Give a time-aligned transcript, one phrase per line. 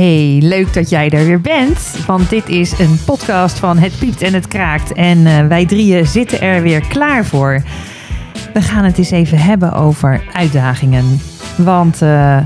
[0.00, 1.96] Hey, leuk dat jij er weer bent.
[2.06, 4.92] Want dit is een podcast van Het Piept en Het Kraakt.
[4.92, 7.62] En eh, wij drieën zitten er weer klaar voor.
[8.52, 11.04] We gaan het eens even hebben over uitdagingen.
[11.56, 12.38] Want eh,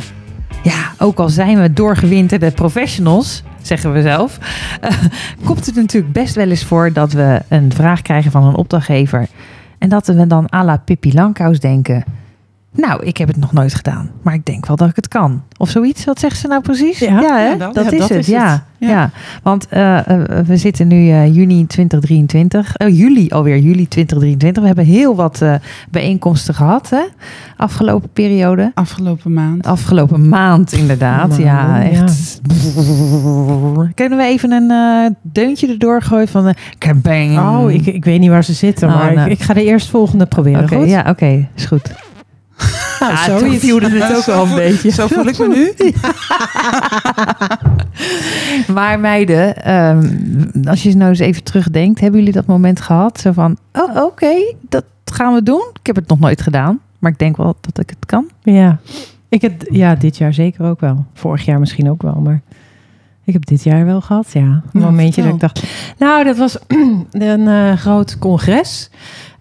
[0.62, 4.38] ja, ook al zijn we doorgewinterde professionals, zeggen we zelf,
[4.80, 4.90] eh,
[5.46, 9.26] komt het natuurlijk best wel eens voor dat we een vraag krijgen van een opdrachtgever.
[9.78, 12.04] En dat we dan à la Pippi Langkous denken.
[12.76, 15.42] Nou, ik heb het nog nooit gedaan, maar ik denk wel dat ik het kan.
[15.56, 16.04] Of zoiets.
[16.04, 16.98] Wat zegt ze nou precies?
[16.98, 17.20] Ja, hè?
[17.20, 18.10] ja, dat- is dat het.
[18.18, 18.60] is ja, het.
[18.78, 18.88] ja.
[18.88, 19.10] Ja.
[19.42, 22.78] want eh, eh, we zitten nu eh, juni 2023.
[22.78, 24.62] Oh, juli alweer, juli 2023.
[24.62, 25.42] We hebben heel wat
[25.90, 27.02] bijeenkomsten gehad, hè?
[27.56, 28.70] Afgelopen periode.
[28.74, 29.66] Afgelopen maand.
[29.66, 31.36] Afgelopen maand, inderdaad.
[31.36, 32.40] ja, echt.
[33.94, 37.38] Kunnen we even een deuntje erdoor gooien van de kabang?
[37.38, 39.30] Oh, ik, ik weet niet waar ze zitten, Oh, maar nou.
[39.30, 40.62] ik, ik ga de eerstvolgende proberen.
[40.62, 42.03] Oké, ja, oké, is goed.
[43.12, 44.90] Nou, Ja, toen viel het ook wel een beetje.
[44.90, 45.72] Zo voel ik me nu.
[48.74, 50.08] Maar meiden, ehm,
[50.64, 53.20] als je nou eens even terugdenkt, hebben jullie dat moment gehad?
[53.20, 55.64] Zo van, oh oké, dat gaan we doen.
[55.80, 58.28] Ik heb het nog nooit gedaan, maar ik denk wel dat ik het kan.
[58.42, 58.78] Ja.
[59.28, 61.04] Ik heb, ja, dit jaar zeker ook wel.
[61.14, 62.40] Vorig jaar misschien ook wel, maar
[63.24, 64.62] ik heb dit jaar wel gehad, ja.
[64.72, 65.62] Een momentje dat ik dacht...
[65.98, 66.58] Nou, dat was
[67.10, 68.90] een eh, groot congres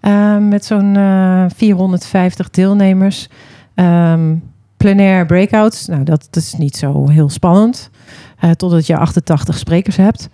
[0.00, 3.28] eh, met zo'n eh, 450 deelnemers.
[3.74, 4.34] Ehm
[4.76, 5.86] plenair breakouts.
[5.86, 7.90] Nou, dat, dat is niet zo heel spannend.
[8.38, 10.28] eh, totdat je 88 sprekers hebt.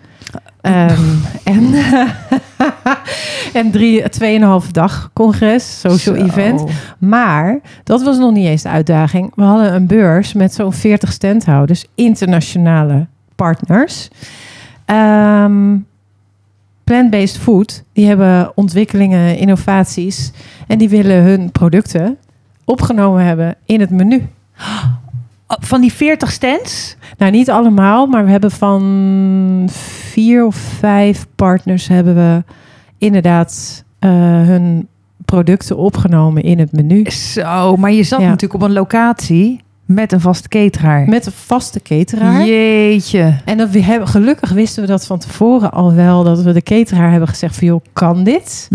[0.61, 1.01] Ehm,
[1.45, 1.75] en
[3.61, 6.23] en drie, tweeënhalve dag congres, social Zo.
[6.25, 6.65] event.
[6.99, 9.33] Maar dat was nog niet eens de uitdaging.
[9.35, 14.09] We hadden een beurs met zo'n 40 standhouders, internationale partners.
[14.85, 15.77] Ehm,
[16.85, 20.33] Plant-based food, die hebben ontwikkelingen, innovaties
[20.67, 22.17] en die willen hun producten
[22.71, 24.29] opgenomen hebben in het menu.
[24.59, 24.85] Oh,
[25.61, 26.97] Van die 40 stands?
[27.19, 32.45] Nou, niet allemaal, maar we hebben van vier of vijf partners hebben we
[32.99, 34.11] inderdaad eh,
[34.43, 34.89] hun
[35.25, 37.11] producten opgenomen in het menu.
[37.11, 38.27] Zo, maar je zat Ja.
[38.29, 39.61] natuurlijk op een locatie
[39.95, 41.09] met een vaste cateraar.
[41.09, 42.45] Met een vaste cateraar.
[42.45, 43.37] Jeetje.
[43.45, 46.25] En dat we hebben, gelukkig wisten we dat van tevoren al wel.
[46.25, 48.69] Dat we de cateraar hebben gezegd van joh, kan dit?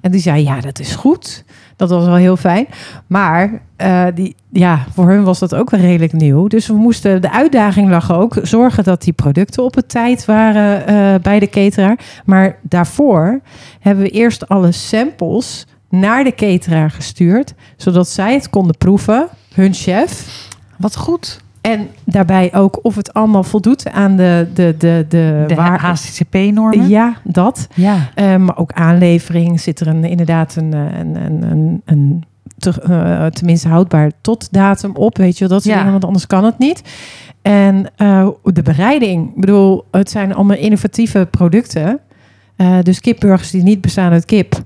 [0.00, 1.44] En die zei ja, dat is goed.
[1.76, 2.66] Dat was wel heel fijn.
[3.06, 6.46] Maar eh, die, ja, voor hun was dat ook wel redelijk nieuw.
[6.46, 10.86] Dus we moesten, de uitdaging lag ook zorgen dat die producten op het tijd waren
[10.86, 11.98] eh, bij de cateraar.
[12.24, 13.40] Maar daarvoor
[13.80, 17.54] hebben we eerst alle samples naar de cateraar gestuurd.
[17.76, 20.44] Zodat zij het konden proeven, hun chef.
[20.78, 21.40] Wat goed.
[21.60, 26.88] En daarbij ook of het allemaal voldoet aan de, de, de, de, De waar- HCCP-normen?
[26.88, 27.66] Ja, dat.
[27.74, 27.96] Ja.
[28.14, 32.24] Eh, maar ook aanlevering zit er een, inderdaad een, eh, een, een, een, een
[32.58, 35.16] te- eh, tenminste houdbaar tot datum op.
[35.16, 35.78] Weet je wel, dat soort Ja.
[35.78, 36.82] dingen, want anders kan het niet.
[37.42, 37.86] En
[38.42, 39.28] de bereiding.
[39.34, 41.98] Ik bedoel, het zijn allemaal innovatieve producten.
[42.82, 44.62] Dus kipburgers die niet bestaan uit kip.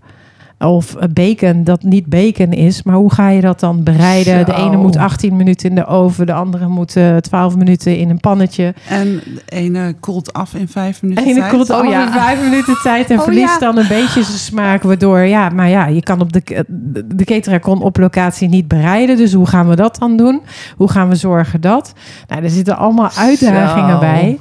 [0.66, 2.82] Of eh, bacon dat niet bacon is.
[2.82, 4.46] Maar hoe ga je dat dan bereiden?
[4.46, 6.26] De ene moet 18 minuten in de oven.
[6.26, 8.74] De andere moet eh 12 minuten in een pannetje.
[8.88, 11.50] En de ene koelt af in vijf minuten En je tijd.
[11.50, 12.06] komt Oh, al ja.
[12.06, 13.58] in vijf minuten tijd en Oh, verliest ja.
[13.58, 14.82] dan een beetje zijn smaak.
[14.82, 19.16] Waardoor, ja, maar ja, je kan op de, de, de kon op locatie niet bereiden.
[19.16, 20.40] Dus hoe gaan we dat dan doen?
[20.76, 21.92] Hoe gaan we zorgen dat?
[22.28, 23.98] Nou, er zitten allemaal uitdagingen Zo.
[24.00, 24.38] bij.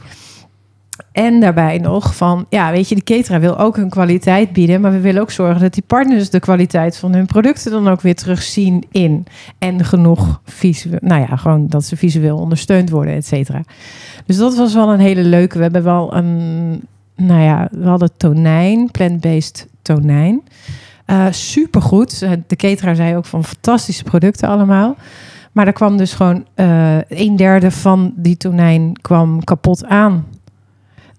[1.11, 4.81] En daarbij nog van, ja, weet je, de cateraar wil ook hun kwaliteit bieden.
[4.81, 8.01] Maar we willen ook zorgen dat die partners de kwaliteit van hun producten dan ook
[8.01, 9.25] weer terugzien in.
[9.59, 13.61] En genoeg visueel, nou ja, gewoon dat ze visueel ondersteund worden, et cetera.
[14.25, 15.57] Dus dat was wel een hele leuke.
[15.57, 16.81] We hebben wel een,
[17.15, 20.41] nou ja, we hadden tonijn, plant-based tonijn.
[21.05, 22.21] Eh supergoed.
[22.21, 24.95] Eh, De cateraar zei ook van fantastische producten allemaal.
[25.51, 30.25] Maar er kwam dus gewoon eh een derde van die tonijn kwam kapot aan.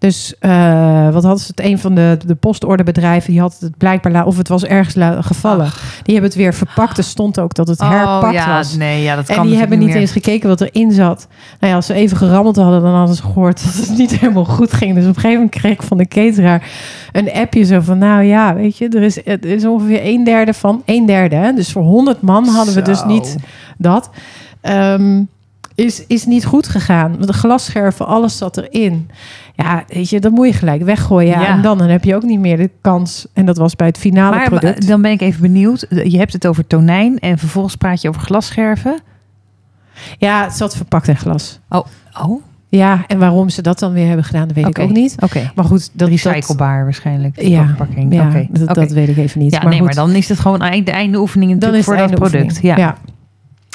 [0.00, 1.64] Dus eh, wat hadden ze het?
[1.64, 5.70] Een van de, de postorderbedrijven die had het blijkbaar, of het was ergens gevallen.
[6.02, 6.98] Die hebben het weer verpakt.
[6.98, 8.76] Er stond ook dat het herpakt oh, ja, was.
[8.76, 9.96] Nee, ja, dat kan En die hebben niet meer.
[9.96, 11.26] eens gekeken wat erin zat.
[11.58, 14.44] Nou ja, als ze even gerammeld hadden, dan hadden ze gehoord dat het niet helemaal
[14.44, 14.94] goed ging.
[14.94, 16.68] Dus op een gegeven moment kreeg ik van de cateraar
[17.12, 17.98] een appje zo van...
[17.98, 20.82] Nou ja, weet je, er is, er is ongeveer een derde van...
[20.84, 21.52] Een derde, hè?
[21.52, 23.36] Dus voor 100 man hadden we dus niet
[23.78, 24.10] dat.
[24.60, 25.22] Ehm,
[25.84, 27.16] is, is niet goed gegaan.
[27.20, 29.10] De glasscherven, alles zat erin.
[29.54, 31.30] Ja, weet je, dat moet je gelijk weggooien.
[31.30, 31.40] Ja.
[31.40, 31.48] Ja.
[31.48, 33.26] En dan, dan heb je ook niet meer de kans.
[33.32, 34.86] En dat was bij het finale Maar product.
[34.88, 35.86] dan ben ik even benieuwd.
[35.88, 39.00] Je hebt het over tonijn en vervolgens praat je over glasscherven.
[40.18, 41.58] Ja, het zat verpakt in glas.
[41.68, 41.86] Oh,
[42.68, 45.14] Ja, en waarom ze dat dan weer hebben gedaan, dat weet ik ook niet.
[45.20, 45.50] oké.
[45.54, 47.40] Maar goed, dat Recyclebaar waarschijnlijk.
[47.40, 48.14] Ja, verpakking.
[48.14, 49.52] Ja, dat, weet ik even niet.
[49.52, 51.84] Ja, maar nee, goed, maar dan is het gewoon de einde oefening dan is het
[51.84, 52.44] voor dat product.
[52.44, 52.76] oefening.
[52.78, 52.96] Ja.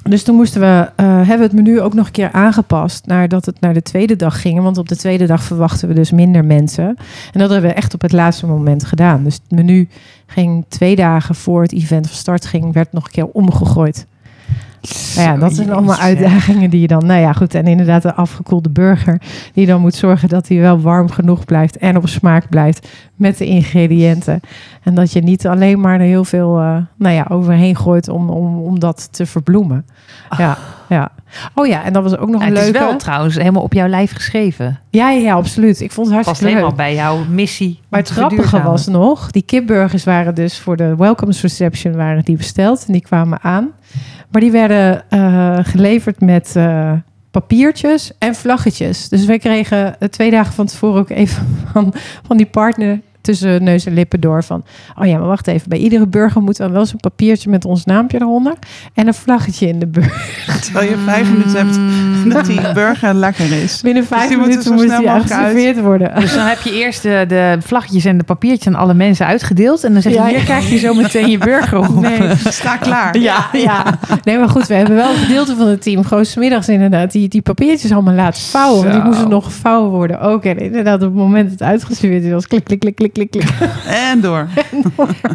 [0.10, 3.28] Dus toen moesten we, eh, hebben we het menu ook nog een keer aangepast naar
[3.28, 4.62] dat het naar de tweede dag ging.
[4.62, 6.86] Want op de tweede dag verwachten we dus minder mensen.
[7.34, 9.24] En dat hebben we echt op het laatste moment gedaan.
[9.24, 9.88] Dus het menu
[10.26, 14.06] ging twee dagen voor het event van start ging, werd nog een keer omgegooid.
[15.16, 17.06] Nou ja, dat zijn allemaal uitdagingen die je dan.
[17.06, 17.56] Nou ja, goed.
[17.56, 19.22] En inderdaad, de afgekoelde burger.
[19.54, 21.78] Die dan moet zorgen dat hij wel warm genoeg blijft.
[21.78, 22.88] En op smaak blijft.
[23.16, 24.40] Met de ingrediënten.
[24.84, 28.30] En dat je niet alleen maar er heel veel uh, nou ja, overheen gooit om,
[28.30, 29.86] om, om dat te verbloemen.
[30.38, 30.58] Ja,
[30.90, 31.12] ja.
[31.56, 32.88] Oh ja, en dat was ook nog Ja, een het is leuke.
[32.88, 34.80] wel trouwens helemaal op jouw lijf geschreven.
[34.90, 35.82] Ja, ja, absoluut.
[35.82, 36.64] Ik vond het Past hartstikke leuk.
[36.64, 37.80] helemaal bij jouw missie.
[37.90, 42.38] Maar het grappige was nog, die kipburgers waren dus voor de welcomes reception waren die
[42.38, 43.70] besteld en die kwamen aan.
[44.32, 46.92] Maar die werden eh, geleverd met eh,
[47.32, 49.10] papiertjes en vlaggetjes.
[49.10, 51.94] Dus wij kregen eh, twee dagen van tevoren ook even van,
[52.28, 54.64] van die partner tussen neus en lippen door van...
[55.00, 57.86] oh ja, maar wacht even, bij iedere burger moet dan wel zo'n papiertje met ons
[57.86, 58.54] naampje eronder...
[58.94, 60.62] en een vlaggetje in de burger.
[60.64, 61.80] Terwijl je vijf minuten hebt
[62.34, 63.82] dat die burger lekker is.
[63.84, 66.20] Binnen vijf die moeten minuten snel die geserveerd worden.
[66.20, 69.84] Dus dan heb je eerst de, de vlaggetjes en de papiertjes aan alle mensen uitgedeeld.
[69.84, 70.44] En dan zeg je, Ja, hier ja.
[70.44, 72.02] krijg je zo meteen je burger op.
[72.02, 72.36] Nee.
[72.60, 73.18] Sta klaar.
[73.18, 74.00] Ja, ja.
[74.24, 77.28] Nee, maar goed, we hebben wel een gedeelte van het team gewoon smiddags inderdaad die,
[77.28, 78.82] die papiertjes allemaal laten vouwen.
[78.82, 80.44] Want die moesten nog gevouwen worden ook.
[80.44, 83.32] En inderdaad, op het moment dat het uitgeserveerd is, was klik, klik, klik, klik, klik,
[83.32, 83.50] klik.
[84.12, 84.48] En door.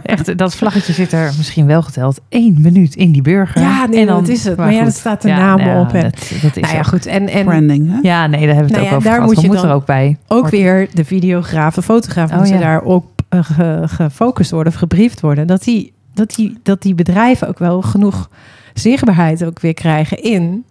[0.03, 3.61] Echt, dat vlaggetje zit er misschien wel geteld één minuut in die burger.
[3.61, 4.57] Ja, nee, En dan- dat is het.
[4.57, 5.93] Maar ja, dat staat de naam ja, op.
[5.93, 6.13] En, Dat,
[6.43, 7.07] dat is nou ja, goed.
[7.07, 7.99] En, en Branding, hè?
[8.03, 9.27] Ja, nee, daar hebben we het Nou ook ja, over daar gehad.
[9.35, 10.17] moet je moet er dan ook bij.
[10.29, 12.61] ook weer de videograaf, de fotograaf, Oh, moeten ja.
[12.61, 15.47] daar ook eh, ge- gefocust worden of gebriefd worden.
[15.47, 18.29] Dat die, dat, die, dat die bedrijven ook wel genoeg
[18.75, 20.65] zichtbaarheid ook weer krijgen in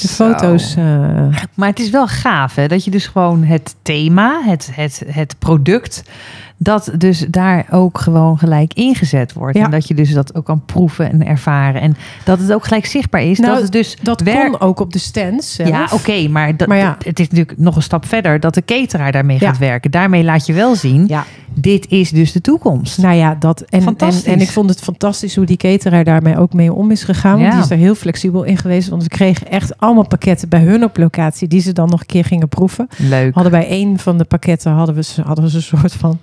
[0.00, 0.08] de Zo.
[0.08, 0.74] foto's.
[0.76, 0.84] eh,
[1.54, 2.68] Maar het is wel gaaf, hè?
[2.68, 6.02] Dat je dus gewoon het thema, het, het, het product,
[6.62, 9.56] dat dus daar ook gewoon gelijk ingezet wordt.
[9.56, 9.64] Ja.
[9.64, 11.80] En dat je dus dat ook kan proeven en ervaren.
[11.80, 13.38] En dat het ook gelijk zichtbaar is.
[13.38, 15.68] Nou, dat het dus dat kon ook op de stands zelf.
[15.68, 16.96] Ja, oké, maar, dat, Maar ja.
[17.04, 19.48] het is natuurlijk nog een stap verder dat de cateraar daarmee Ja.
[19.48, 19.90] gaat werken.
[19.90, 21.24] Daarmee laat je wel zien, Ja.
[21.54, 22.98] Dit is dus de toekomst.
[22.98, 23.60] Nou ja, dat.
[23.60, 27.38] En, en, ik vond het fantastisch hoe die cateraar daarmee ook mee om is gegaan.
[27.40, 28.88] Want die is er heel flexibel in geweest.
[28.88, 32.06] Want we kregen echt allemaal pakketten bij hun op locatie die ze dan nog een
[32.06, 32.88] keer gingen proeven.
[32.96, 33.34] Leuk.
[33.34, 36.18] Hadden bij een van de pakketten hadden we, ze- hadden we een soort van.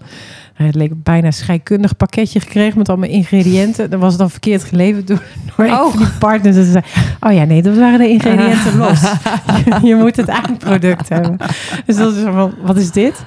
[0.57, 3.89] nou, Het leek bijna scheikundig pakketje gekregen met allemaal ingrediënten.
[3.89, 5.23] Dat was dan verkeerd geleverd door,
[5.55, 5.89] door een Oh.
[5.89, 6.55] van die partners.
[6.57, 6.83] En ze zei,
[7.19, 9.01] oh ja, nee, dat waren de ingrediënten los.
[9.01, 11.37] je, je moet het eindproduct hebben.
[11.85, 13.23] Dus dat is van, wat is dit?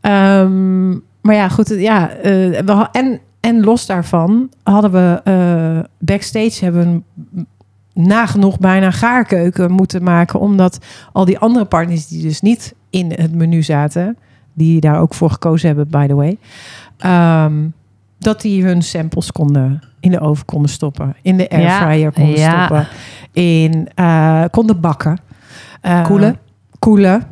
[0.00, 0.90] Ehm,
[1.22, 2.10] maar ja, goed, ja.
[2.10, 2.22] eh,
[2.60, 7.04] we en, en los daarvan hadden we eh, backstage hebben
[7.34, 7.46] een
[7.94, 10.40] nagenoeg bijna gaarkeuken moeten maken.
[10.40, 10.78] Omdat
[11.12, 14.16] al die andere partners die dus niet in het menu zaten,
[14.52, 16.38] die daar ook voor gekozen hebben, by the way,
[16.98, 17.54] ehm,
[18.18, 22.64] dat die hun samples konden in de oven konden stoppen, in de airfryer konden ja.
[22.66, 22.88] stoppen,
[23.32, 25.18] in eh, konden bakken,
[25.80, 26.38] Eh, Koelen.
[26.78, 27.22] koelen.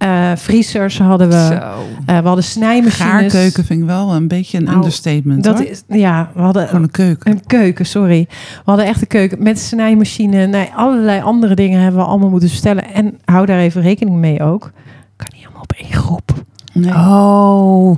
[0.00, 1.46] Eh, vriezers hadden we.
[1.50, 1.84] Zo.
[2.06, 3.10] Eh, we hadden snijmachines.
[3.10, 5.44] Gaarkeuken vind ik wel een beetje een Nou, understatement.
[5.44, 5.66] Dat hoor.
[5.68, 7.30] is, ja, we hadden Gewoon een keuken.
[7.30, 8.26] een keuken, sorry.
[8.28, 10.46] We hadden echt een keuken met snijmachine.
[10.46, 12.92] Nee, allerlei andere dingen hebben we allemaal moeten bestellen.
[12.94, 14.70] En hou daar even rekening mee ook.
[15.16, 16.32] Kan niet allemaal op één groep.
[16.72, 17.96] Nee, Oh.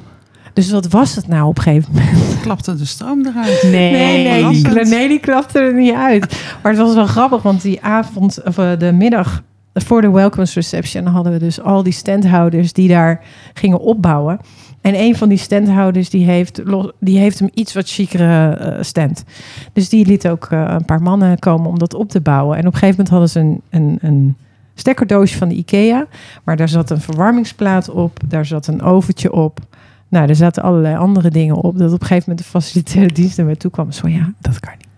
[0.53, 2.41] Dus wat was het nou op een gegeven moment?
[2.41, 3.63] klapte de stroom eruit.
[3.63, 3.93] Nee.
[3.93, 6.41] Nee, nee, die, nee, die klapte er niet uit.
[6.63, 9.43] Maar het was wel grappig, want die avond, of eh, de middag
[9.75, 13.21] voor de welcomes reception hadden we dus al die standhouders die daar
[13.53, 14.39] gingen opbouwen.
[14.81, 16.63] En een van die standhouders die heeft,
[17.01, 19.25] die heeft een iets wat chicere eh, stand.
[19.73, 22.57] Dus die liet ook eh, een paar mannen komen om dat op te bouwen.
[22.57, 24.37] En op een gegeven moment hadden ze een, een, een
[24.75, 26.07] stekkerdoosje van de IKEA.
[26.45, 29.61] Maar daar zat een verwarmingsplaat op, daar zat een oventje op.
[30.09, 31.79] Nou, er zaten allerlei andere dingen op.
[31.79, 33.93] Dat op een gegeven moment de facilitaire dienst naar toe kwam.
[33.93, 34.92] Zo ja, Dat kan niet.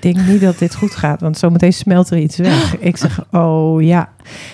[0.00, 2.76] Ik denk niet dat dit goed gaat, want zometeen smelt er iets weg.
[2.78, 4.08] Ik zeg, oh ja.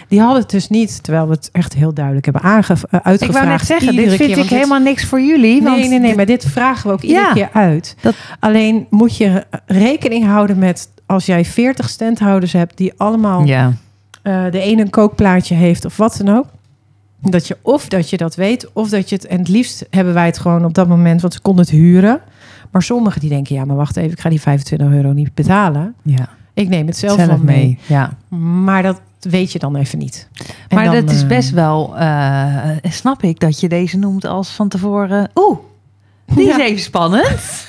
[0.09, 3.01] Die hadden het dus niet, terwijl we het echt heel duidelijk hebben aange eh, Ik
[3.03, 3.33] uitgevraagd.
[3.45, 5.63] wou net zeggen, dit vind keer, ik dit- helemaal niks voor jullie.
[5.63, 7.33] want Nee, nee, nee, maar dit vragen we ook iedere Ja.
[7.33, 7.97] keer uit.
[8.01, 13.73] Dat- Alleen moet je rekening houden met als jij 40 standhouders hebt die allemaal Ja.
[14.23, 16.47] eh, de ene een kookplaatje heeft of wat dan ook.
[17.21, 19.27] Dat je of dat je dat weet, of dat je het.
[19.27, 22.21] En het liefst hebben wij het gewoon op dat moment, want ze konden het huren.
[22.75, 25.95] Maar sommigen die denken, ja, maar wacht even, ik ga die 25 euro niet betalen.
[26.03, 26.29] ja.
[26.55, 27.57] Ik neem het zelf, Zelf, mee.
[27.57, 27.79] mee.
[27.87, 28.17] Ja.
[28.39, 30.29] Maar dat weet je dan even niet.
[30.69, 34.25] En Maar dan, dat is eh, best wel, eh, snap ik, dat je deze noemt
[34.25, 35.31] als van tevoren.
[35.35, 35.59] Oeh,
[36.27, 36.65] die is Ja.
[36.65, 37.67] even spannend.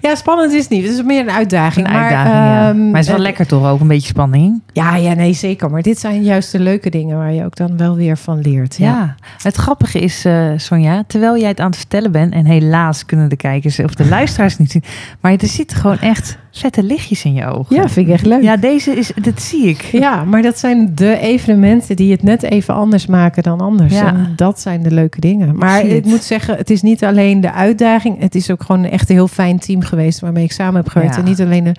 [0.00, 0.82] Ja, spannend is het niet.
[0.82, 1.86] Het is meer een uitdaging.
[1.86, 2.68] Een maar, uitdaging, ja.
[2.68, 4.62] ehm, Maar het is wel eh, lekker toch ook, een beetje spanning.
[4.72, 5.70] Ja, ja, nee, zeker.
[5.70, 8.76] Maar dit zijn juist de leuke dingen waar je ook dan wel weer van leert.
[8.76, 8.86] Ja.
[8.86, 9.14] Ja.
[9.42, 12.32] Het grappige is, eh, Sonja, terwijl jij het aan het vertellen bent...
[12.32, 14.84] en helaas kunnen de kijkers of de luisteraars niet zien...
[15.20, 17.76] maar er zitten gewoon echt vette lichtjes in je ogen.
[17.76, 18.42] Ja, vind ik echt leuk.
[18.42, 19.82] Ja, deze is, dat zie ik.
[19.82, 23.94] Ja, maar dat zijn de evenementen die het net even anders maken dan anders.
[23.94, 24.06] Ja.
[24.06, 25.56] En dat zijn de leuke dingen.
[25.56, 28.20] Maar ik moet zeggen, het is niet alleen de uitdaging.
[28.20, 31.14] Het is ook gewoon echt een heel fijn team geweest waarmee ik samen heb gewerkt.
[31.14, 31.20] Ja.
[31.20, 31.74] En niet alleen de-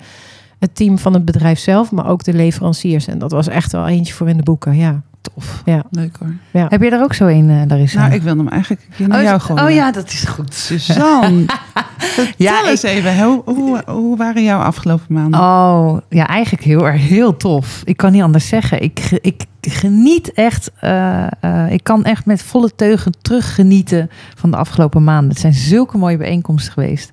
[0.58, 3.06] het team van het bedrijf zelf, maar ook de leveranciers.
[3.06, 4.76] En dat was echt wel eentje voor in de boeken.
[4.76, 5.62] Ja, Tof.
[5.90, 6.62] Leuk hoor.
[6.68, 8.00] Heb je er ook zo een, eh Larissa?
[8.00, 9.64] Nou, ik wilde hem eigenlijk naar oh, jou gooien.
[9.64, 10.54] oh ja, dat is goed.
[10.54, 11.44] Suzanne,
[11.98, 13.24] vertel Ja, eens even.
[13.24, 15.40] Hoe, hoe, hoe waren jouw afgelopen maanden?
[15.40, 17.82] Oh, ja, eigenlijk heel erg heel tof.
[17.84, 18.82] Ik kan niet anders zeggen.
[18.82, 20.70] Ik, ik geniet echt.
[20.80, 25.30] eh, eh, ik kan echt met volle teugen teruggenieten van de afgelopen maanden.
[25.30, 27.12] Het zijn zulke mooie bijeenkomsten geweest.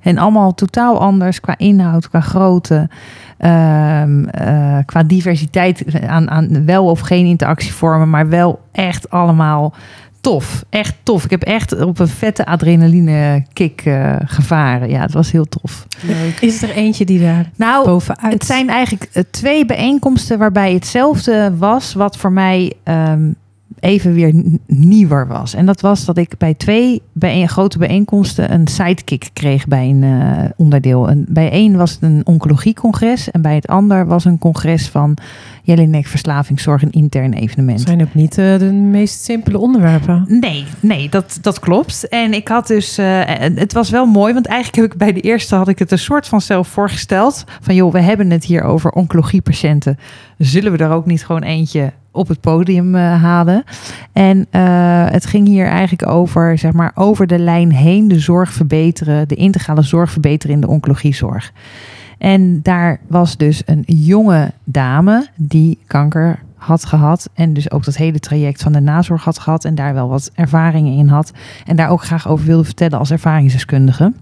[0.00, 2.88] En allemaal totaal anders qua inhoud, qua grootte,
[3.40, 9.74] ehm, eh, qua diversiteit aan, aan wel of geen interactievormen, maar wel echt allemaal
[10.20, 10.64] tof.
[10.70, 11.24] Echt tof.
[11.24, 14.88] Ik heb echt op een vette adrenaline kick eh, gevaren.
[14.88, 15.86] Ja, het was heel tof.
[16.00, 16.40] Leuk.
[16.40, 18.32] is er eentje die daar Nou, bovenuit...
[18.32, 23.30] het zijn eigenlijk eh, twee bijeenkomsten waarbij hetzelfde was, wat voor mij ehm,
[23.78, 25.54] even weer nieuwer was.
[25.54, 30.02] En dat was dat ik bij twee bijeen, grote bijeenkomsten een sidekick kreeg bij een
[30.02, 31.08] eh, onderdeel.
[31.08, 35.16] En bij één was het een oncologiecongres en bij het ander was een congres van
[35.62, 37.80] Jelinek Verslavingszorg, een intern evenement.
[37.80, 40.24] zijn ook niet eh, de meest simpele onderwerpen.
[40.28, 42.08] Nee, nee, dat, dat klopt.
[42.08, 43.20] En ik had dus, eh,
[43.54, 45.98] het was wel mooi, want eigenlijk heb ik bij de eerste had ik het een
[45.98, 47.44] soort van zelf voorgesteld.
[47.60, 49.98] Van joh, we hebben het hier over oncologiepatiënten.
[50.38, 53.64] Zullen we er ook niet gewoon eentje op het podium eh, halen?
[54.12, 54.62] En eh,
[55.10, 59.34] het ging hier eigenlijk over, zeg maar, over de lijn heen de zorg verbeteren, de
[59.34, 61.52] integrale zorg verbeteren in de oncologiezorg.
[62.18, 67.30] En daar was dus een jonge dame die kanker had gehad.
[67.34, 69.64] En dus ook dat hele traject van de nazorg had gehad.
[69.64, 71.32] En daar wel wat ervaringen in had.
[71.66, 74.12] En daar ook graag over wilde vertellen als ervaringsdeskundige.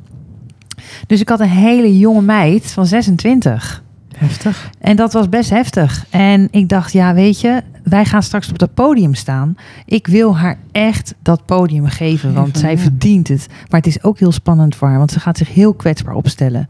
[1.06, 3.82] Dus ik had een hele jonge meid van 26.
[4.18, 4.70] Heftig.
[4.80, 6.06] En dat was best heftig.
[6.10, 9.56] En ik dacht, ja, weet je, wij gaan straks op dat podium staan.
[9.84, 12.78] Ik wil haar echt dat podium geven, want zij ja.
[12.78, 13.46] verdient het.
[13.48, 16.68] Maar het is ook heel spannend voor haar, want ze gaat zich heel kwetsbaar opstellen.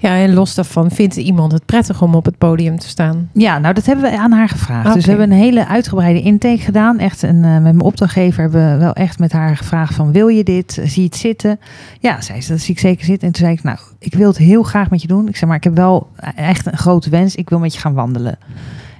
[0.00, 3.30] Ja, en los daarvan vindt iemand het prettig om op het podium te staan.
[3.32, 4.94] Ja, nou dat hebben we aan haar gevraagd.
[4.94, 6.98] Dus we hebben een hele uitgebreide intake gedaan.
[6.98, 10.28] Echt een, eh, met mijn opdrachtgever hebben we wel echt met haar gevraagd van wil
[10.28, 10.72] je dit?
[10.72, 11.60] Zie je het zitten?
[11.98, 13.26] Ja, zei ze, dat zie ik zeker zitten.
[13.26, 15.28] En toen zei ik, nou, ik wil het heel graag met je doen.
[15.28, 17.34] Ik zeg maar, ik heb wel echt een grote wens.
[17.34, 18.38] Ik wil met je gaan wandelen.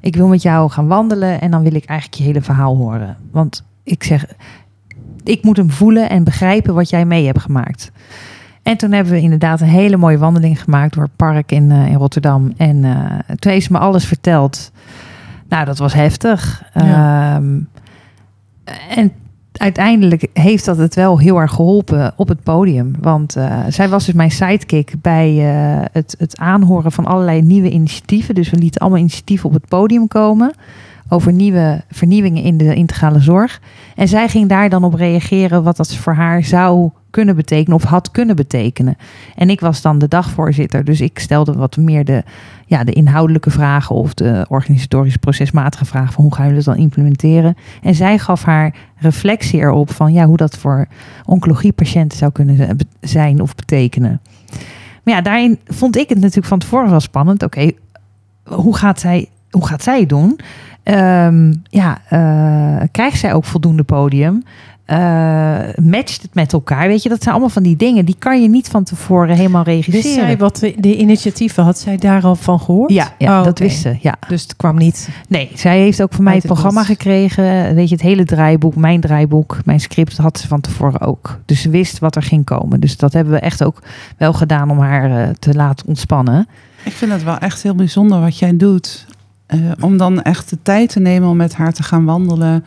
[0.00, 3.16] Ik wil met jou gaan wandelen en dan wil ik eigenlijk je hele verhaal horen.
[3.30, 4.24] Want ik zeg,
[5.24, 7.90] ik moet hem voelen en begrijpen wat jij mee hebt gemaakt.
[8.62, 11.86] En toen hebben we inderdaad een hele mooie wandeling gemaakt door het park in, eh,
[11.86, 12.52] in Rotterdam.
[12.56, 14.72] En eh, toen heeft ze me alles verteld.
[15.48, 16.62] Nou, dat was heftig.
[16.74, 17.34] Ja.
[17.36, 17.58] Ehm,
[18.88, 19.12] en
[19.52, 22.92] uiteindelijk heeft dat het wel heel erg geholpen op het podium.
[23.00, 25.30] Want eh, zij was dus mijn sidekick bij
[25.92, 28.34] het, het aanhoren van allerlei nieuwe initiatieven.
[28.34, 30.52] Dus we lieten allemaal initiatieven op het podium komen.
[31.12, 33.60] Over nieuwe vernieuwingen in de integrale zorg.
[33.96, 37.82] En zij ging daar dan op reageren wat dat voor haar zou kunnen betekenen of
[37.82, 38.96] had kunnen betekenen.
[39.34, 42.22] En ik was dan de dagvoorzitter, dus ik stelde wat meer de,
[42.66, 46.76] ja, de inhoudelijke vragen of de organisatorische procesmatige vragen van hoe gaan we dat dan
[46.76, 47.56] implementeren.
[47.82, 50.86] En zij gaf haar reflectie erop van ja, hoe dat voor
[51.24, 54.20] oncologiepatiënten zou kunnen zijn of betekenen.
[55.02, 57.42] Maar ja, daarin vond ik het natuurlijk van tevoren wel spannend.
[57.42, 57.70] Oké,
[58.44, 60.38] hoe gaat zij, hoe gaat zij het doen?
[60.94, 64.42] Ehm, ja, eh, krijgt zij ook voldoende podium?
[64.84, 66.88] Eh, matcht het met elkaar?
[66.88, 68.04] Weet je, dat zijn allemaal van die dingen.
[68.04, 70.26] Die kan je niet van tevoren helemaal Wist regisseren.
[70.26, 72.92] zij wat de, initiatieven, had zij daar al van gehoord?
[72.92, 73.62] ja, ja Oh, dat oké.
[73.62, 73.96] wist ze.
[74.00, 74.14] Ja.
[74.28, 75.08] Dus het kwam niet.
[75.28, 77.74] Nee, zij heeft ook van mij het programma gekregen.
[77.74, 81.38] Weet je, het hele draaiboek, mijn draaiboek, mijn script had ze van tevoren ook.
[81.44, 82.80] Dus ze wist wat er ging komen.
[82.80, 83.82] Dus dat hebben we echt ook
[84.16, 86.48] wel gedaan om haar eh, te laten ontspannen.
[86.84, 89.06] Ik vind het wel echt heel bijzonder wat jij doet.
[89.50, 92.64] Eh, om dan echt de tijd te nemen om met haar te gaan wandelen.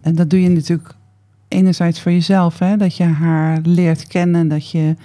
[0.00, 0.94] En dat doe je natuurlijk
[1.48, 2.58] enerzijds voor jezelf.
[2.58, 2.76] Hè?
[2.76, 4.48] Dat je haar leert kennen.
[4.48, 4.96] Dat je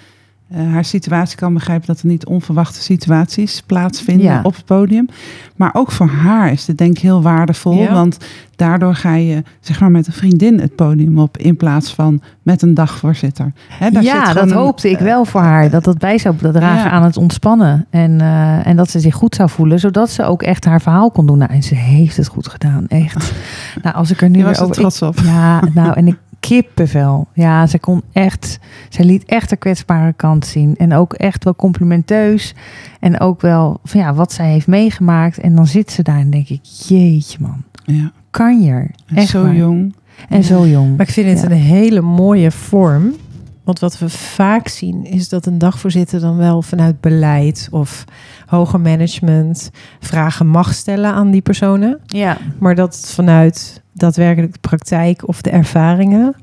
[0.54, 1.88] eh, haar situatie kan begrijpen.
[1.88, 4.40] Dat er niet onverwachte situaties plaatsvinden Ja.
[4.44, 5.08] op het podium.
[5.56, 7.74] Maar ook voor haar is dit denk ik heel waardevol.
[7.82, 7.94] Ja.
[7.94, 8.18] Want
[8.56, 11.38] daardoor ga je zeg maar met een vriendin het podium op.
[11.38, 13.54] In plaats van met een dagvoorzitter.
[13.92, 15.70] Daar ja, dat een- hoopte ik wel voor haar.
[15.70, 16.90] Dat dat bij zou dragen Ja.
[16.90, 17.86] aan het ontspannen.
[17.90, 19.80] En, eh, en dat ze zich goed zou voelen.
[19.80, 21.38] Zodat ze ook echt haar verhaal kon doen.
[21.38, 22.88] Nou, en ze heeft het goed gedaan.
[22.88, 23.34] Echt.
[23.84, 24.76] nou, als ik er nu weer er over...
[24.76, 25.20] trots op.
[25.24, 27.28] Ja, nou, en ik kippenvel.
[27.34, 28.60] Ja, ze kon echt,
[28.90, 30.76] ze liet echt haar kwetsbare kant zien.
[30.78, 32.54] En ook echt wel complimenteus.
[33.00, 35.38] En ook wel van ja, wat zij heeft meegemaakt.
[35.38, 38.12] En dan zit ze daar en denk ik, jeetje man, Ja.
[38.30, 38.92] kan je er?
[39.08, 39.94] En Echt zo jong.
[40.30, 40.98] En zo jong.
[40.98, 41.46] Maar ik vind het Ja.
[41.56, 43.14] een hele mooie vorm
[43.63, 48.03] Want wat we vaak zien is dat een dagvoorzitter dan wel vanuit beleid of
[48.46, 52.00] hoger management vragen mag stellen aan die personen.
[52.05, 52.38] Ja.
[52.60, 56.36] Maar dat het vanuit daadwerkelijk de praktijk of de ervaringen,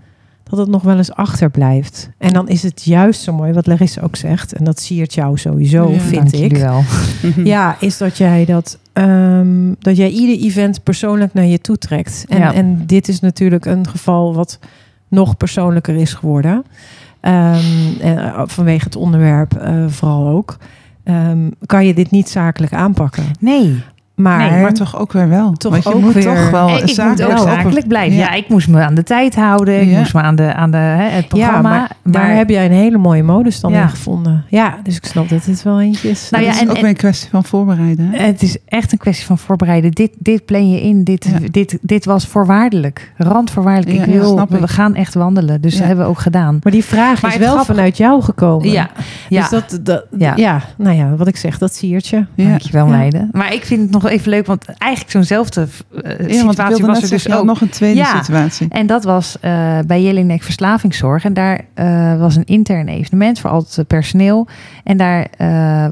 [0.45, 2.11] dat het nog wel eens achterblijft.
[2.19, 5.39] En dan is het juist zo mooi, wat Larissa ook zegt, en dat siert jou
[5.39, 6.57] sowieso, Ja, vind Dank ik.
[6.57, 6.83] wel.
[7.45, 12.25] Ja, is dat jij dat, ehm, dat jij ieder event persoonlijk naar je toe trekt.
[12.29, 12.55] En, Ja.
[12.55, 14.59] en dit is natuurlijk een geval wat
[15.09, 16.65] nog persoonlijker is geworden.
[17.21, 20.57] Eh, vanwege het onderwerp eh, vooral ook.
[21.05, 23.25] Ehm, kan je dit niet zakelijk aanpakken.
[23.41, 23.83] Nee.
[24.23, 25.53] Maar, Nee, Maar toch ook weer wel.
[25.53, 28.17] Toch Want je ook moet weer- toch wel ik moet ook zakelijk blijven.
[28.17, 28.25] Ja.
[28.25, 28.33] Ja.
[28.33, 29.81] ik moest me aan de tijd houden.
[29.81, 29.99] Ik Ja.
[29.99, 31.61] moest me aan, de, aan de, hè, het ja, programma.
[31.71, 33.83] maar, daar heb jij een hele mooie modus dan Ja.
[33.83, 34.45] in gevonden.
[34.49, 36.31] Ja, dus ik snap dat dit wel eentje is.
[36.31, 38.09] Nou het ja, is en- ook weer een kwestie van voorbereiden.
[38.13, 38.25] hè?
[38.27, 39.91] Het is echt een kwestie van voorbereiden.
[39.91, 41.05] Dit, dit plan je in.
[41.05, 41.39] Dit, Ja.
[41.51, 43.13] dit, dit was voorwaardelijk.
[43.17, 43.99] Randvoorwaardelijk.
[43.99, 44.69] Ja, ik wil, we ik.
[44.71, 45.61] gaan echt wandelen.
[45.61, 45.79] Dus Ja.
[45.79, 46.59] dat hebben we ook gedaan.
[46.63, 48.71] maar die vraag Maar is het wel vanuit jou gekomen.
[48.71, 48.91] Ja,
[49.29, 49.41] ja.
[49.41, 50.33] Dus dat, dat Ja.
[50.37, 50.61] ja.
[50.77, 52.27] nou ja, wat ik zeg, dat siertje.
[52.35, 53.29] Dankjewel meiden.
[53.33, 57.33] Maar ik vind het nog even leuk, want eigenlijk zo'nzelfde uh, situatie was er dus
[57.33, 57.45] ook.
[57.45, 58.19] nog een tweede Ja.
[58.19, 58.67] situatie.
[58.69, 61.25] En dat was eh, bij Jelinek Verslavingszorg.
[61.25, 64.49] En daar eh, was een intern evenement voor al het personeel.
[64.85, 65.29] En daar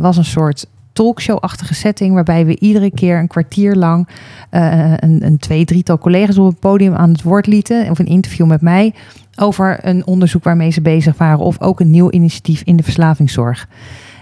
[0.01, 2.15] was een soort talkshow-achtige setting...
[2.15, 4.09] waarbij we iedere keer een kwartier lang...
[4.51, 7.91] een, een twee, drietal collega's op het podium aan het woord lieten...
[7.91, 8.95] of een interview met mij
[9.37, 11.39] over een onderzoek waarmee ze bezig waren...
[11.39, 13.69] of ook een nieuw initiatief in de verslavingszorg.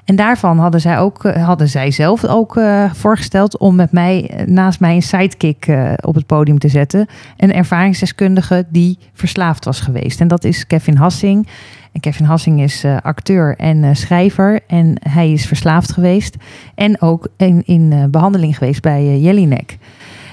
[0.06, 4.30] En daarvan hadden zij, ook, eh, hadden zij zelf ook eh, voorgesteld om met mij
[4.30, 5.68] eh, naast mij een sidekick
[6.00, 7.06] op het podium te zetten.
[7.36, 10.20] Een ervaringsdeskundige die verslaafd was geweest.
[10.20, 11.48] En dat is Kevin Hassing.
[11.96, 14.60] En Kevin Hassing is acteur en schrijver.
[14.66, 16.36] En hij is verslaafd geweest.
[16.74, 19.78] En ook in, in eh, behandeling geweest bij Jelinek.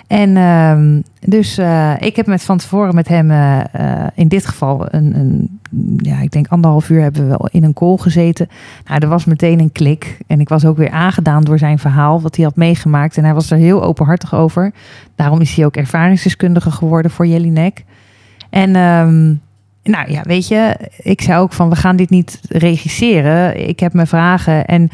[0.08, 4.46] En ehm, dus eh, ik heb met van tevoren met hem eh, eh, in dit
[4.46, 5.60] geval een, een,
[5.98, 8.48] ja, ik denk anderhalf uur hebben we wel in een call gezeten.
[8.86, 10.18] Nou, er was meteen een klik.
[10.28, 13.18] En ik was ook weer aangedaan door zijn verhaal, wat hij had meegemaakt.
[13.18, 14.72] En hij was er heel openhartig over.
[15.16, 17.84] Daarom is hij ook ervaringsdeskundige geworden voor Jelinek.
[18.50, 19.34] En ehm,
[19.84, 23.68] nou ja, weet je, ik zei ook van we gaan dit niet regisseren.
[23.68, 24.90] Ik heb mijn vragen en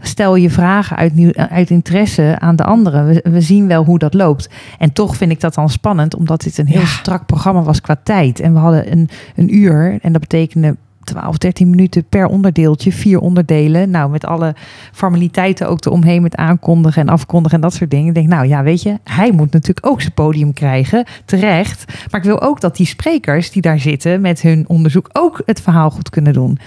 [0.00, 3.06] stel je vragen uit, nieuw, uit interesse aan de anderen.
[3.06, 4.48] We, we zien wel hoe dat loopt.
[4.78, 6.86] En toch vind ik dat dan spannend, omdat dit een heel Ja.
[6.86, 8.40] strak programma was qua tijd.
[8.40, 13.20] En we hadden een, een uur en dat betekende 12, 13 minuten per onderdeeltje, vier
[13.20, 13.90] onderdelen.
[13.90, 14.54] Nou, met alle
[14.92, 18.06] formaliteiten ook eromheen met aankondigen en afkondigen en dat soort dingen.
[18.08, 21.84] Ik denk, nou ja, weet je, hij moet natuurlijk ook zijn podium krijgen, terecht.
[22.10, 25.60] Maar ik wil ook dat die sprekers die daar zitten met hun onderzoek ook het
[25.60, 26.58] verhaal goed kunnen doen.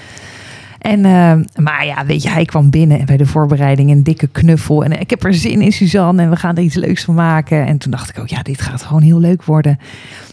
[0.82, 4.28] En, eh, maar ja, weet je, hij kwam binnen en bij de voorbereiding een dikke
[4.28, 4.84] knuffel.
[4.84, 7.66] En ik heb er zin in, Suzanne, en we gaan er iets leuks van maken.
[7.66, 9.80] En toen dacht ik ook, ja, dit gaat gewoon heel leuk worden.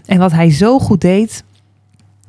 [0.06, 1.44] En wat hij zo goed deed,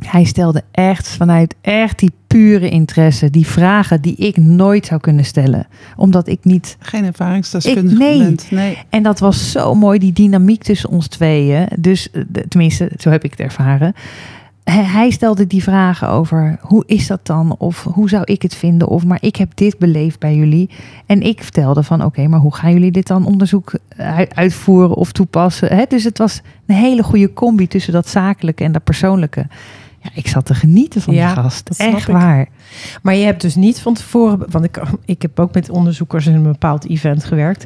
[0.06, 5.26] hij stelde echt vanuit echt die pure interesse, die vragen die ik nooit zou kunnen
[5.26, 5.68] stellen.
[5.96, 8.18] Omdat ik niet Geen ervaringsdeskundige Ik- nee.
[8.20, 8.52] bent.
[8.52, 8.78] Nee.
[8.90, 11.68] en dat was zo mooi, die dynamiek tussen ons tweeën.
[11.80, 13.94] Dus eh, tenminste, zo heb ik het ervaren.
[14.72, 17.56] Hij- Hij stelde die vragen over hoe is dat dan?
[17.58, 18.88] Of hoe zou ik het vinden?
[18.88, 20.70] Of maar ik heb dit beleefd bij jullie.
[21.06, 25.12] En ik vertelde van oké, maar hoe gaan jullie dit dan onderzoek uit- uitvoeren of
[25.12, 25.76] toepassen?
[25.76, 25.84] Hè?
[25.88, 29.48] Dus het was een hele goede combi tussen dat zakelijke en dat persoonlijke.
[30.02, 31.70] Ja, ik zat te genieten van Ja, die gast.
[31.78, 32.48] Echt waar.
[33.02, 36.34] Maar je hebt dus niet van tevoren, want ik, ik heb ook met onderzoekers in
[36.36, 37.66] een bepaald event gewerkt.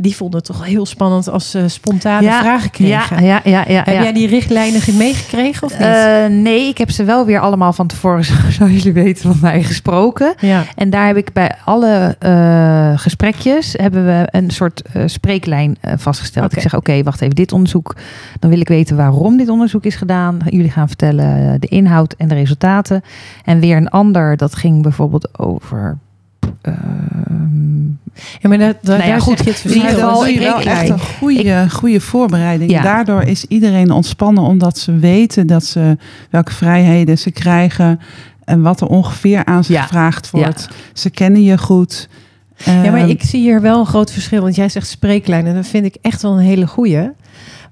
[0.00, 3.24] Die vonden het toch heel spannend als ze spontane Ja, vragen kregen.
[3.24, 5.88] Ja, ja, ja, ja, Heb jij die richtlijnen meegekregen of niet?
[5.88, 9.62] Eh, nee, ik heb ze wel weer allemaal van tevoren, zoals jullie weten, van mij
[9.62, 10.34] gesproken.
[10.74, 16.56] En daar heb ik bij alle eh, gesprekjes hebben we een soort eh, spreeklijn vastgesteld.
[16.56, 17.96] Ik zeg, oké, wacht even, dit onderzoek.
[18.38, 20.38] Dan wil ik weten waarom dit onderzoek is gedaan.
[20.44, 23.02] Jullie gaan vertellen de inhoud en de resultaten.
[23.44, 25.98] En weer een ander, dat ging bijvoorbeeld over...
[28.40, 29.44] ja, maar dat, dat, Nou ja, goed.
[29.44, 32.70] het In ieder geval, ik- wel ik- echt een goede, goede voorbereiding.
[32.70, 32.82] Ja.
[32.82, 35.96] Daardoor is iedereen ontspannen omdat ze weten dat ze
[36.30, 38.00] welke vrijheden ze krijgen
[38.44, 39.82] en wat er ongeveer aan ze Ja.
[39.82, 40.68] gevraagd wordt.
[40.92, 42.08] Ze kennen je goed.
[42.64, 44.42] Ja, maar Ehm, ik zie hier wel een groot verschil.
[44.42, 45.46] Want jij zegt spreeklijn.
[45.46, 47.08] En dat vind ik echt wel een hele goeie.